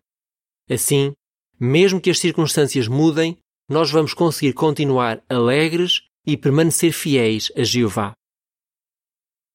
Assim, 0.71 1.13
mesmo 1.61 2.01
que 2.01 2.11
as 2.11 2.19
circunstâncias 2.19 2.89
mudem, 2.89 3.37
nós 3.69 3.91
vamos 3.91 4.15
conseguir 4.15 4.55
continuar 4.55 5.23
alegres 5.29 6.03
e 6.27 6.37
permanecer 6.37 6.93
fiéis 6.93 7.51
a 7.57 7.63
Jeová. 7.63 8.13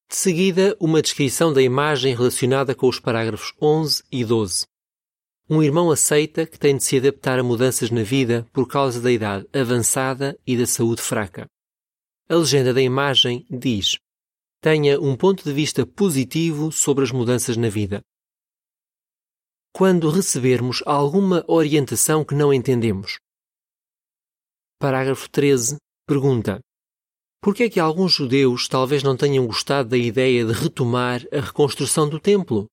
De 0.10 0.16
seguida, 0.16 0.76
uma 0.80 1.02
descrição 1.02 1.52
da 1.52 1.62
imagem 1.62 2.16
relacionada 2.16 2.74
com 2.74 2.88
os 2.88 3.00
parágrafos 3.00 3.54
11 3.62 4.04
e 4.12 4.24
12. 4.24 4.66
Um 5.50 5.64
irmão 5.64 5.92
aceita 5.92 6.46
que 6.46 6.60
tem 6.60 6.76
de 6.76 6.84
se 6.84 6.98
adaptar 6.98 7.40
a 7.40 7.44
mudanças 7.44 7.90
na 7.90 8.04
vida 8.04 8.46
por 8.52 8.68
causa 8.68 9.02
da 9.02 9.12
idade 9.12 9.48
avançada 9.54 10.38
e 10.46 10.58
da 10.58 10.66
saúde 10.66 11.02
fraca. 11.02 11.48
A 12.30 12.36
legenda 12.36 12.74
da 12.74 12.82
imagem 12.82 13.46
diz: 13.50 13.98
tenha 14.62 15.00
um 15.00 15.16
ponto 15.16 15.44
de 15.44 15.54
vista 15.54 15.86
positivo 15.86 16.72
sobre 16.72 17.04
as 17.04 17.12
mudanças 17.12 17.56
na 17.56 17.70
vida. 17.70 18.02
Quando 19.74 20.10
recebermos 20.10 20.82
alguma 20.86 21.46
orientação 21.48 22.26
que 22.26 22.34
não 22.34 22.54
entendemos. 22.54 23.20
Parágrafo 24.80 25.30
13. 25.30 25.78
Pergunta: 26.08 26.60
Por 27.42 27.54
que 27.54 27.64
é 27.64 27.70
que 27.70 27.80
alguns 27.80 28.14
judeus 28.14 28.68
talvez 28.68 29.04
não 29.04 29.16
tenham 29.16 29.46
gostado 29.46 29.90
da 29.90 29.98
ideia 29.98 30.46
de 30.46 30.54
retomar 30.54 31.22
a 31.32 31.42
reconstrução 31.42 32.10
do 32.10 32.20
templo? 32.20 32.68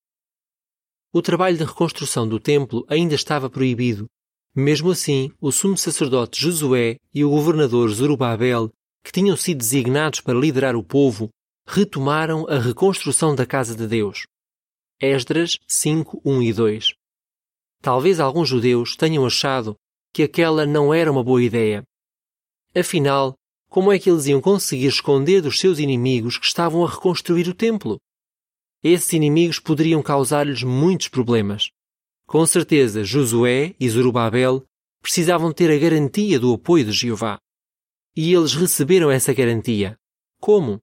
o 1.15 1.23
trabalho 1.23 1.57
de 1.57 1.63
reconstrução 1.63 2.29
do 2.29 2.41
templo 2.41 2.85
ainda 2.89 3.15
estava 3.15 3.49
proibido. 3.49 4.11
Mesmo 4.53 4.91
assim, 4.91 5.31
o 5.41 5.53
sumo 5.53 5.79
sacerdote 5.79 6.41
Josué 6.41 6.97
e 7.15 7.25
o 7.25 7.31
governador 7.31 7.89
Zorobabel, 7.91 8.69
que 9.05 9.13
tinham 9.13 9.37
sido 9.37 9.59
designados 9.59 10.21
para 10.21 10.37
liderar 10.37 10.75
o 10.75 10.83
povo, 10.83 11.31
retomaram 11.69 12.49
a 12.49 12.59
reconstrução 12.59 13.33
da 13.33 13.47
casa 13.47 13.77
de 13.77 13.87
Deus. 13.87 14.27
Esdras 15.01 15.57
5, 15.69 16.21
1 16.25 16.43
e 16.43 16.53
2 16.53 16.95
Talvez 17.81 18.19
alguns 18.19 18.49
judeus 18.49 18.97
tenham 18.97 19.25
achado 19.25 19.77
que 20.13 20.25
aquela 20.25 20.67
não 20.67 20.93
era 20.93 21.13
uma 21.13 21.23
boa 21.23 21.43
ideia. 21.43 21.85
Afinal, 22.77 23.35
como 23.69 23.93
é 23.93 23.99
que 23.99 24.11
eles 24.11 24.27
iam 24.27 24.41
conseguir 24.41 24.89
esconder 24.89 25.41
dos 25.41 25.59
seus 25.59 25.79
inimigos 25.79 26.39
que 26.39 26.47
estavam 26.47 26.85
a 26.85 26.91
reconstruir 26.91 27.49
o 27.49 27.55
templo? 27.55 27.99
esses 28.85 29.15
inimigos 29.15 29.59
poderiam 29.59 30.03
causar-lhes 30.03 30.63
muitos 30.63 31.09
problemas. 31.09 31.71
Com 32.27 32.45
certeza, 32.45 33.03
Josué 33.03 33.75
e 33.81 33.89
Zorobabel 33.89 34.63
precisavam 35.01 35.53
ter 35.53 35.71
a 35.71 35.79
garantia 35.79 36.39
do 36.39 36.53
apoio 36.53 36.85
de 36.85 36.93
Jeová. 36.93 37.39
E 38.15 38.33
eles 38.33 38.53
receberam 38.53 39.11
essa 39.11 39.33
garantia. 39.33 39.97
Como? 40.39 40.79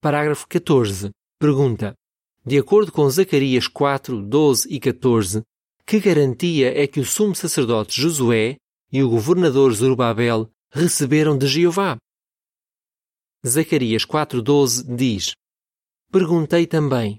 Parágrafo 0.00 0.46
14. 0.46 1.10
Pergunta. 1.40 1.94
De 2.46 2.56
acordo 2.56 2.92
com 2.92 3.10
Zacarias 3.10 3.66
4, 3.66 4.22
12 4.22 4.72
e 4.72 4.78
14, 4.78 5.42
que 5.84 5.98
garantia 5.98 6.80
é 6.80 6.86
que 6.86 7.00
o 7.00 7.04
sumo 7.04 7.34
sacerdote 7.34 8.00
Josué 8.00 8.56
e 8.92 9.02
o 9.02 9.10
governador 9.10 9.72
Zorobabel 9.74 10.48
receberam 10.70 11.36
de 11.36 11.46
Jeová? 11.46 11.96
Zacarias 13.46 14.04
4,12 14.04 14.96
diz: 14.96 15.32
Perguntei 16.10 16.66
também: 16.66 17.18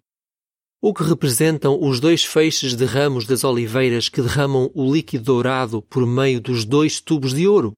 o 0.81 0.93
que 0.93 1.03
representam 1.03 1.77
os 1.81 1.99
dois 1.99 2.23
feixes 2.23 2.73
de 2.73 2.85
ramos 2.85 3.25
das 3.25 3.43
oliveiras 3.43 4.07
que 4.07 4.21
derramam 4.21 4.71
o 4.73 4.93
líquido 4.93 5.25
dourado 5.25 5.81
por 5.81 6.07
meio 6.07 6.39
dos 6.39 6.63
dois 6.63 7.01
tubos 7.01 7.33
de 7.33 7.45
ouro? 7.45 7.73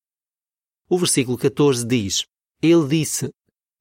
O 0.88 1.00
versículo 1.00 1.36
14 1.36 1.84
diz: 1.84 2.24
Ele 2.62 2.88
disse: 2.88 3.32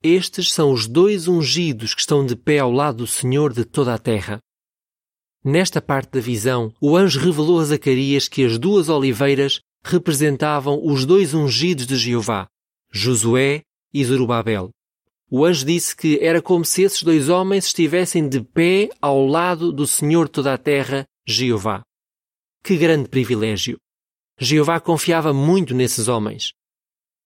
Estes 0.03 0.51
são 0.51 0.73
os 0.73 0.87
dois 0.87 1.29
ungidos 1.29 1.93
que 1.93 2.01
estão 2.01 2.25
de 2.25 2.35
pé 2.35 2.61
ao 2.61 2.73
lado 2.73 2.99
do 2.99 3.07
Senhor 3.07 3.53
de 3.53 3.63
toda 3.63 3.93
a 3.93 3.99
terra. 3.99 4.39
Nesta 5.45 5.83
parte 5.83 6.13
da 6.13 6.21
visão, 6.21 6.73
o 6.81 6.97
anjo 6.97 7.21
revelou 7.21 7.61
a 7.61 7.65
Zacarias 7.65 8.27
que 8.27 8.43
as 8.43 8.57
duas 8.57 8.89
oliveiras 8.89 9.61
representavam 9.83 10.81
os 10.85 11.05
dois 11.05 11.35
ungidos 11.35 11.87
de 11.87 11.97
Jeová, 11.97 12.49
Josué 12.91 13.63
e 13.93 14.05
Zorobabel. 14.05 14.71
O 15.31 15.45
anjo 15.45 15.65
disse 15.65 15.95
que 15.95 16.19
era 16.21 16.43
como 16.43 16.65
se 16.65 16.83
esses 16.83 17.03
dois 17.03 17.29
homens 17.29 17.67
estivessem 17.67 18.29
de 18.29 18.43
pé 18.43 18.89
ao 19.01 19.25
lado 19.27 19.73
do 19.73 19.87
Senhor 19.87 20.27
de 20.27 20.33
toda 20.33 20.53
a 20.53 20.59
terra, 20.59 21.07
Jeová. 21.27 21.83
Que 22.63 22.77
grande 22.77 23.09
privilégio! 23.09 23.79
Jeová 24.39 24.81
confiava 24.81 25.33
muito 25.33 25.75
nesses 25.75 26.09
homens. 26.09 26.53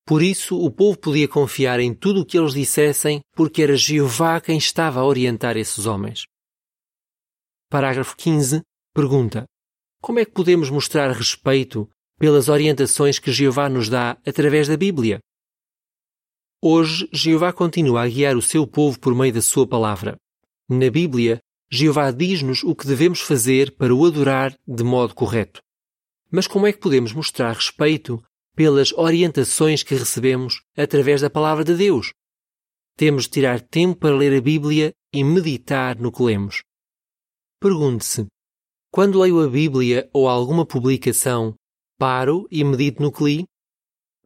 Por 0.07 0.23
isso, 0.23 0.59
o 0.59 0.71
povo 0.71 0.99
podia 0.99 1.27
confiar 1.27 1.81
em 1.81 1.95
tudo 1.95 2.21
o 2.21 2.27
que 2.27 2.37
eles 2.37 2.53
dissessem, 2.53 3.23
porque 3.35 3.63
era 3.63 3.77
Jeová 3.77 4.41
quem 4.41 4.59
estava 4.59 5.01
a 5.01 5.05
orientar 5.05 5.57
esses 5.57 5.87
homens. 5.87 6.27
Parágrafo 7.71 8.15
15. 8.17 8.61
Pergunta: 8.93 9.47
Como 10.03 10.19
é 10.19 10.25
que 10.25 10.33
podemos 10.33 10.69
mostrar 10.69 11.11
respeito 11.11 11.89
pelas 12.19 12.49
orientações 12.49 13.19
que 13.19 13.33
Jeová 13.33 13.69
nos 13.69 13.89
dá 13.89 14.17
através 14.27 14.69
da 14.69 14.77
Bíblia? 14.77 15.21
Hoje, 16.63 17.09
Jeová 17.13 17.53
continua 17.53 18.03
a 18.03 18.09
guiar 18.09 18.37
o 18.37 18.43
seu 18.43 18.67
povo 18.67 18.99
por 18.99 19.15
meio 19.15 19.33
da 19.33 19.43
sua 19.43 19.67
palavra. 19.67 20.17
Na 20.69 20.91
Bíblia, 20.91 21.41
Jeová 21.71 22.11
diz-nos 22.11 22.63
o 22.63 22.75
que 22.75 22.87
devemos 22.87 23.21
fazer 23.21 23.77
para 23.77 23.95
o 23.95 24.07
adorar 24.07 24.57
de 24.67 24.83
modo 24.83 25.15
correto. 25.15 25.61
Mas 26.31 26.47
como 26.47 26.67
é 26.67 26.73
que 26.73 26.79
podemos 26.79 27.13
mostrar 27.13 27.53
respeito 27.53 28.23
pelas 28.55 28.93
orientações 28.93 29.83
que 29.83 29.95
recebemos 29.95 30.63
através 30.77 31.21
da 31.21 31.29
palavra 31.29 31.65
de 31.65 31.75
Deus? 31.75 32.13
Temos 32.97 33.25
de 33.25 33.31
tirar 33.31 33.61
tempo 33.61 34.01
para 34.01 34.17
ler 34.17 34.37
a 34.37 34.41
Bíblia 34.41 34.93
e 35.13 35.25
meditar 35.25 35.99
no 35.99 36.13
que 36.13 36.23
lemos. 36.23 36.63
Pergunte-se: 37.61 38.27
quando 38.91 39.19
leio 39.19 39.41
a 39.41 39.49
Bíblia 39.49 40.09
ou 40.13 40.29
alguma 40.29 40.65
publicação, 40.65 41.55
paro 41.99 42.47
e 42.51 42.63
medito 42.65 43.03
no 43.03 43.13
que 43.13 43.25
li? 43.25 43.45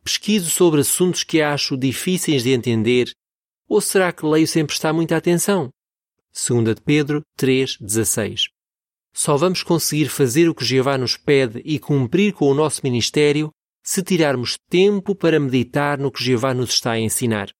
Pesquiso 0.03 0.51
sobre 0.51 0.81
assuntos 0.81 1.23
que 1.23 1.41
acho 1.41 1.77
difíceis 1.77 2.43
de 2.43 2.51
entender? 2.51 3.13
Ou 3.69 3.81
será 3.81 4.13
que 4.13 4.25
leio 4.25 4.47
sem 4.47 4.65
prestar 4.65 4.93
muita 4.93 5.17
atenção? 5.17 5.71
2 6.33 6.75
de 6.75 6.83
Pedro 6.83 7.23
3,16 7.39 8.51
Só 9.13 9.37
vamos 9.37 9.63
conseguir 9.63 10.09
fazer 10.09 10.49
o 10.49 10.55
que 10.55 10.65
Jeová 10.65 10.97
nos 10.97 11.17
pede 11.17 11.61
e 11.65 11.79
cumprir 11.79 12.33
com 12.33 12.47
o 12.47 12.55
nosso 12.55 12.81
ministério 12.85 13.51
se 13.83 14.03
tirarmos 14.03 14.57
tempo 14.69 15.15
para 15.15 15.41
meditar 15.41 15.99
no 15.99 16.11
que 16.11 16.23
Jeová 16.23 16.55
nos 16.55 16.71
está 16.71 16.93
a 16.93 17.01
ensinar. 17.01 17.51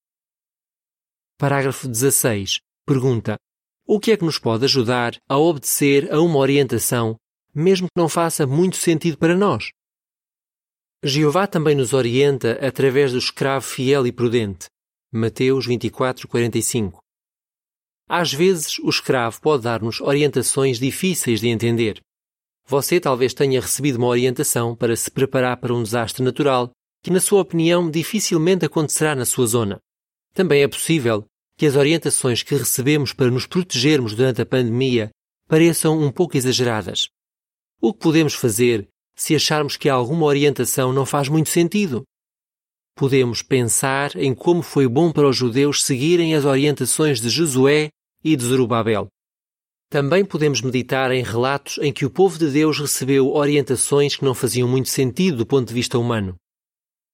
Parágrafo 1.37 1.87
16. 1.87 2.59
Pergunta: 2.85 3.37
o 3.91 3.99
que 3.99 4.11
é 4.11 4.17
que 4.17 4.23
nos 4.23 4.37
pode 4.37 4.65
ajudar 4.65 5.17
a 5.27 5.35
obedecer 5.37 6.13
a 6.13 6.21
uma 6.21 6.37
orientação, 6.37 7.15
mesmo 7.55 7.87
que 7.87 7.99
não 7.99 8.07
faça 8.07 8.45
muito 8.45 8.77
sentido 8.77 9.17
para 9.17 9.35
nós? 9.35 9.71
Jeová 11.01 11.47
também 11.47 11.75
nos 11.75 11.93
orienta 11.93 12.59
através 12.65 13.13
do 13.13 13.17
escravo 13.17 13.65
fiel 13.65 14.05
e 14.05 14.11
prudente. 14.11 14.67
Mateus 15.09 15.65
24:45. 15.65 16.99
Às 18.05 18.33
vezes, 18.33 18.79
o 18.79 18.89
escravo 18.89 19.39
pode 19.39 19.63
dar-nos 19.63 20.01
orientações 20.01 20.77
difíceis 20.77 21.39
de 21.39 21.47
entender. 21.47 22.01
Você 22.67 22.99
talvez 22.99 23.33
tenha 23.33 23.61
recebido 23.61 23.95
uma 23.95 24.07
orientação 24.07 24.75
para 24.75 24.93
se 24.93 25.09
preparar 25.09 25.55
para 25.57 25.73
um 25.73 25.81
desastre 25.81 26.21
natural 26.21 26.71
que, 27.01 27.09
na 27.09 27.21
sua 27.21 27.41
opinião, 27.41 27.89
dificilmente 27.89 28.65
acontecerá 28.65 29.15
na 29.15 29.25
sua 29.25 29.47
zona. 29.47 29.79
Também 30.33 30.63
é 30.63 30.67
possível 30.67 31.25
que 31.57 31.65
as 31.65 31.77
orientações 31.77 32.43
que 32.43 32.55
recebemos 32.55 33.13
para 33.13 33.31
nos 33.31 33.47
protegermos 33.47 34.13
durante 34.13 34.41
a 34.41 34.45
pandemia 34.45 35.11
pareçam 35.47 35.97
um 35.97 36.11
pouco 36.11 36.35
exageradas. 36.35 37.07
O 37.81 37.93
que 37.93 37.99
podemos 37.99 38.33
fazer 38.33 38.85
se 39.19 39.35
acharmos 39.35 39.75
que 39.75 39.89
alguma 39.89 40.25
orientação 40.25 40.93
não 40.93 41.05
faz 41.05 41.27
muito 41.27 41.49
sentido? 41.49 42.03
Podemos 42.95 43.41
pensar 43.41 44.15
em 44.15 44.33
como 44.33 44.61
foi 44.61 44.87
bom 44.87 45.11
para 45.11 45.27
os 45.27 45.35
judeus 45.35 45.83
seguirem 45.83 46.35
as 46.35 46.45
orientações 46.45 47.19
de 47.19 47.29
Josué 47.29 47.89
e 48.23 48.33
de 48.37 48.45
Zorobabel. 48.45 49.09
Também 49.89 50.23
podemos 50.23 50.61
meditar 50.61 51.11
em 51.11 51.21
relatos 51.21 51.79
em 51.79 51.91
que 51.91 52.05
o 52.05 52.09
povo 52.09 52.39
de 52.39 52.49
Deus 52.49 52.79
recebeu 52.79 53.33
orientações 53.33 54.15
que 54.15 54.23
não 54.23 54.33
faziam 54.33 54.69
muito 54.69 54.87
sentido 54.87 55.37
do 55.37 55.45
ponto 55.45 55.67
de 55.67 55.73
vista 55.73 55.99
humano. 55.99 56.37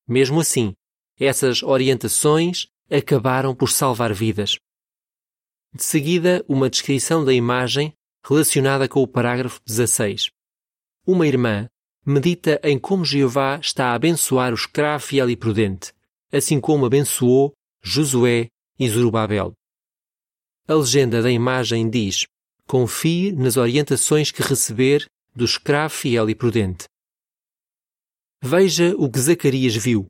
Mesmo 0.07 0.39
assim, 0.39 0.73
essas 1.19 1.63
orientações 1.63 2.67
acabaram 2.91 3.55
por 3.55 3.69
salvar 3.69 4.13
vidas. 4.13 4.59
De 5.73 5.83
seguida, 5.83 6.45
uma 6.47 6.69
descrição 6.69 7.25
da 7.25 7.33
imagem 7.33 7.93
relacionada 8.23 8.87
com 8.87 9.01
o 9.01 9.07
parágrafo 9.07 9.59
16. 9.65 10.29
Uma 11.07 11.25
irmã 11.25 11.67
medita 12.05 12.59
em 12.63 12.77
como 12.77 13.03
Jeová 13.03 13.59
está 13.59 13.87
a 13.87 13.93
abençoar 13.95 14.51
o 14.51 14.55
escravo 14.55 15.03
fiel 15.03 15.29
e 15.29 15.35
prudente, 15.35 15.91
assim 16.31 16.61
como 16.61 16.85
abençoou 16.85 17.53
Josué 17.81 18.47
e 18.77 18.87
Zorobabel. 18.87 19.53
A 20.67 20.73
legenda 20.73 21.21
da 21.21 21.31
imagem 21.31 21.89
diz: 21.89 22.25
Confie 22.67 23.31
nas 23.31 23.57
orientações 23.57 24.31
que 24.31 24.41
receber 24.41 25.05
do 25.35 25.45
escravo 25.45 25.93
fiel 25.93 26.29
e 26.29 26.35
prudente. 26.35 26.85
Veja 28.41 28.95
o 28.97 29.09
que 29.09 29.19
Zacarias 29.19 29.75
viu. 29.75 30.05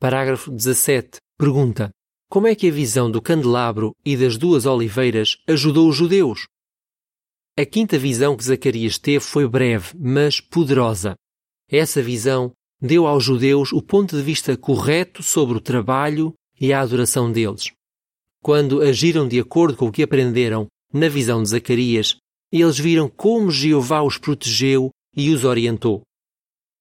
Parágrafo 0.00 0.50
17. 0.50 1.18
Pergunta: 1.36 1.90
Como 2.28 2.46
é 2.46 2.54
que 2.54 2.68
a 2.68 2.72
visão 2.72 3.10
do 3.10 3.20
candelabro 3.20 3.92
e 4.04 4.16
das 4.16 4.36
duas 4.36 4.66
oliveiras 4.66 5.36
ajudou 5.48 5.88
os 5.88 5.96
judeus? 5.96 6.46
A 7.56 7.64
quinta 7.64 7.96
visão 7.96 8.36
que 8.36 8.42
Zacarias 8.42 8.98
teve 8.98 9.20
foi 9.20 9.46
breve, 9.46 9.96
mas 9.96 10.40
poderosa. 10.40 11.14
Essa 11.70 12.02
visão 12.02 12.52
deu 12.80 13.06
aos 13.06 13.22
judeus 13.22 13.72
o 13.72 13.80
ponto 13.80 14.16
de 14.16 14.22
vista 14.24 14.56
correto 14.56 15.22
sobre 15.22 15.56
o 15.56 15.60
trabalho 15.60 16.34
e 16.60 16.72
a 16.72 16.80
adoração 16.80 17.30
deles. 17.30 17.70
Quando 18.42 18.82
agiram 18.82 19.28
de 19.28 19.38
acordo 19.38 19.76
com 19.76 19.86
o 19.86 19.92
que 19.92 20.02
aprenderam 20.02 20.66
na 20.92 21.08
visão 21.08 21.44
de 21.44 21.50
Zacarias, 21.50 22.16
eles 22.52 22.76
viram 22.76 23.08
como 23.08 23.52
Jeová 23.52 24.02
os 24.02 24.18
protegeu 24.18 24.90
e 25.16 25.30
os 25.30 25.44
orientou. 25.44 26.02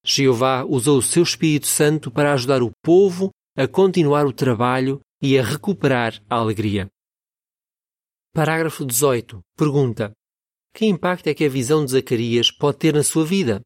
Jeová 0.04 0.66
usou 0.66 0.98
o 0.98 1.04
seu 1.04 1.22
Espírito 1.22 1.68
Santo 1.68 2.10
para 2.10 2.34
ajudar 2.34 2.64
o 2.64 2.72
povo 2.84 3.30
a 3.56 3.68
continuar 3.68 4.26
o 4.26 4.34
trabalho 4.34 5.00
e 5.22 5.38
a 5.38 5.44
recuperar 5.44 6.20
a 6.28 6.36
alegria. 6.36 6.90
Parágrafo 8.34 8.84
18. 8.84 9.40
Pergunta: 9.56 10.12
Que 10.74 10.88
impacto 10.88 11.28
é 11.28 11.36
que 11.36 11.46
a 11.46 11.50
visão 11.50 11.86
de 11.86 11.92
Zacarias 11.92 12.50
pode 12.50 12.80
ter 12.80 12.96
na 12.96 13.04
sua 13.04 13.24
vida? 13.24 13.62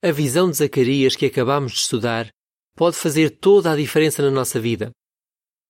A 0.00 0.12
visão 0.12 0.48
de 0.48 0.56
Zacarias 0.56 1.16
que 1.16 1.26
acabamos 1.26 1.72
de 1.72 1.78
estudar 1.78 2.30
pode 2.76 2.96
fazer 2.96 3.30
toda 3.30 3.72
a 3.72 3.76
diferença 3.76 4.22
na 4.22 4.30
nossa 4.30 4.60
vida. 4.60 4.92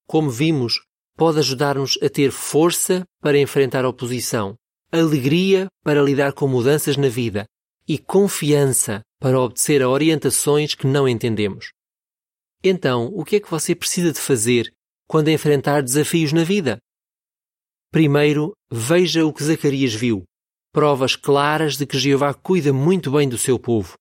Como 0.07 0.29
vimos, 0.29 0.79
pode 1.17 1.39
ajudar-nos 1.39 1.97
a 2.03 2.09
ter 2.09 2.31
força 2.31 3.03
para 3.19 3.39
enfrentar 3.39 3.83
a 3.83 3.89
oposição, 3.89 4.55
alegria 4.91 5.67
para 5.83 6.03
lidar 6.03 6.33
com 6.33 6.47
mudanças 6.47 6.95
na 6.97 7.09
vida 7.09 7.47
e 7.87 7.97
confiança 7.97 9.01
para 9.19 9.39
obedecer 9.39 9.81
a 9.81 9.89
orientações 9.89 10.75
que 10.75 10.85
não 10.85 11.09
entendemos. 11.09 11.71
Então, 12.63 13.07
o 13.15 13.25
que 13.25 13.37
é 13.37 13.39
que 13.39 13.49
você 13.49 13.73
precisa 13.73 14.13
de 14.13 14.19
fazer 14.19 14.71
quando 15.07 15.29
enfrentar 15.29 15.81
desafios 15.81 16.31
na 16.31 16.43
vida? 16.43 16.77
Primeiro, 17.91 18.53
veja 18.71 19.25
o 19.25 19.33
que 19.33 19.43
Zacarias 19.43 19.93
viu, 19.93 20.23
provas 20.71 21.15
claras 21.15 21.75
de 21.75 21.85
que 21.85 21.99
Jeová 21.99 22.33
cuida 22.33 22.71
muito 22.71 23.11
bem 23.11 23.27
do 23.27 23.37
seu 23.37 23.59
povo. 23.59 23.95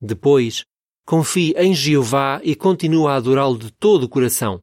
Depois, 0.00 0.64
confie 1.06 1.52
em 1.56 1.74
Jeová 1.74 2.40
e 2.44 2.54
continue 2.54 3.06
a 3.06 3.14
adorá-lo 3.14 3.58
de 3.58 3.72
todo 3.72 4.04
o 4.04 4.08
coração. 4.08 4.60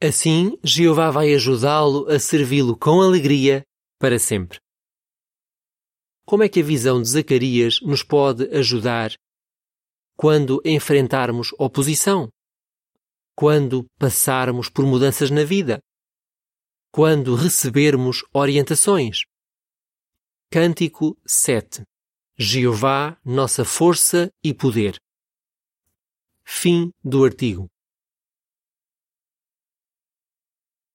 Assim, 0.00 0.56
Jeová 0.62 1.10
vai 1.10 1.34
ajudá-lo 1.34 2.08
a 2.08 2.18
servi-lo 2.20 2.76
com 2.76 3.02
alegria 3.02 3.64
para 3.98 4.18
sempre. 4.18 4.58
Como 6.24 6.44
é 6.44 6.48
que 6.48 6.60
a 6.60 6.64
visão 6.64 7.02
de 7.02 7.08
Zacarias 7.08 7.80
nos 7.80 8.04
pode 8.04 8.44
ajudar 8.54 9.12
quando 10.16 10.62
enfrentarmos 10.64 11.52
oposição? 11.58 12.30
quando 13.38 13.86
passarmos 13.96 14.68
por 14.68 14.84
mudanças 14.84 15.30
na 15.30 15.44
vida, 15.44 15.78
quando 16.90 17.34
recebermos 17.34 18.24
orientações. 18.32 19.20
Cântico 20.50 21.16
7 21.26 21.82
Jeová, 22.36 23.18
nossa 23.24 23.64
força 23.64 24.32
e 24.42 24.54
poder. 24.54 24.96
Fim 26.44 26.92
do 27.02 27.24
artigo. 27.24 27.68